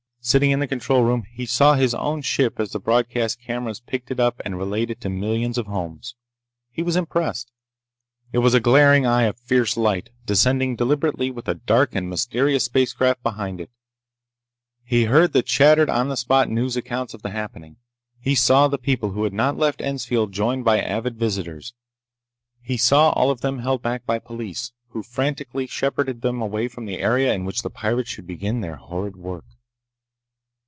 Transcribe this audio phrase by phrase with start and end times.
[0.23, 4.11] Sitting in the control room he saw his own ship as the broadcast cameras picked
[4.11, 6.13] it up and relayed it to millions of homes.
[6.69, 7.51] He was impressed.
[8.31, 12.65] It was a glaring eye of fierce light, descending deliberately with a dark and mysterious
[12.65, 13.71] spacecraft behind it.
[14.83, 17.77] He heard the chattered on the spot news accounts of the happening.
[18.19, 21.73] He saw the people who had not left Ensfield joined by avid visitors.
[22.61, 26.85] He saw all of them held back by police, who frantically shepherded them away from
[26.85, 29.45] the area in which the pirates should begin their horrid work.